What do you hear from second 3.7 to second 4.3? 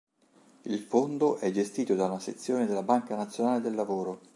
Lavoro.